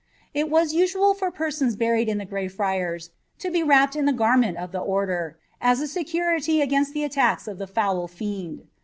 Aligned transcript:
It 0.33 0.49
was 0.49 0.73
usual 0.73 1.13
for 1.13 1.29
persons 1.29 1.75
buried 1.75 2.09
in 2.09 2.17
the 2.17 2.25
Grey 2.25 2.47
Friars 2.47 3.11
to 3.37 3.51
be 3.51 3.61
wrapped 3.61 3.95
in 3.95 4.05
the 4.05 4.11
garment 4.11 4.57
of 4.57 4.71
the 4.71 4.79
order,' 4.79 5.37
as 5.61 5.79
a 5.79 5.85
security 5.87 6.59
against 6.59 6.95
the 6.95 7.03
attacks 7.03 7.47
of 7.47 7.59
the 7.59 7.67
foul 7.67 8.07
fiend. 8.07 8.65